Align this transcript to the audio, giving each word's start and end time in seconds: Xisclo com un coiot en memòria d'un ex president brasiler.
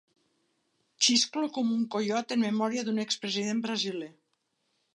Xisclo 1.07 1.49
com 1.57 1.69
un 1.75 1.83
coiot 1.95 2.35
en 2.37 2.43
memòria 2.45 2.85
d'un 2.89 2.99
ex 3.05 3.21
president 3.27 3.61
brasiler. 3.67 4.13